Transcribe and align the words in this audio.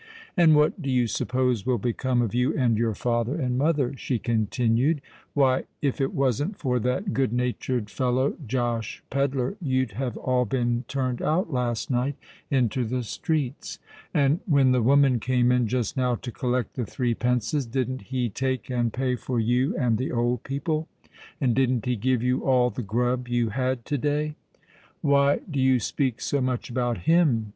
"And 0.35 0.55
what 0.55 0.81
do 0.81 0.89
you 0.89 1.05
suppose 1.05 1.63
will 1.63 1.77
become 1.77 2.23
of 2.23 2.33
you 2.33 2.57
and 2.57 2.75
your 2.75 2.95
father 2.95 3.39
and 3.39 3.55
mother?" 3.55 3.93
she 3.97 4.17
continued. 4.17 4.99
"Why—if 5.35 6.01
it 6.01 6.15
wasn't 6.15 6.57
for 6.57 6.79
that 6.79 7.13
good 7.13 7.31
natured 7.31 7.87
fellow 7.91 8.33
Josh 8.47 9.03
Pedler 9.11 9.57
you'd 9.61 9.91
have 9.91 10.17
all 10.17 10.45
been 10.45 10.85
turned 10.87 11.21
out 11.21 11.53
last 11.53 11.91
night 11.91 12.15
into 12.49 12.83
the 12.83 13.03
streets. 13.03 13.77
And 14.11 14.39
when 14.47 14.71
the 14.71 14.81
woman 14.81 15.19
came 15.19 15.51
in 15.51 15.67
just 15.67 15.95
now 15.95 16.15
to 16.15 16.31
collect 16.31 16.73
the 16.73 16.85
three 16.87 17.13
pences, 17.13 17.67
didn't 17.67 18.01
he 18.05 18.27
take 18.27 18.71
and 18.71 18.91
pay 18.91 19.15
for 19.15 19.39
you 19.39 19.77
and 19.77 19.99
the 19.99 20.11
old 20.11 20.41
people? 20.41 20.87
And 21.39 21.53
didn't 21.53 21.85
he 21.85 21.95
give 21.95 22.23
you 22.23 22.43
all 22.43 22.71
the 22.71 22.81
grub 22.81 23.27
you 23.27 23.49
had 23.49 23.85
to 23.85 23.99
day?" 23.99 24.33
"Why 25.01 25.41
do 25.47 25.59
you 25.59 25.79
speak 25.79 26.21
so 26.21 26.41
much 26.41 26.71
about 26.71 27.01
him?" 27.01 27.49